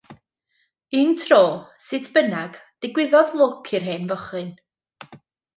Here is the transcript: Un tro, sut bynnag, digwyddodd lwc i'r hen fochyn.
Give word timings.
Un 1.01 1.11
tro, 1.23 1.41
sut 1.89 2.09
bynnag, 2.15 2.57
digwyddodd 2.87 3.39
lwc 3.43 3.73
i'r 3.81 3.89
hen 3.91 4.11
fochyn. 4.15 4.51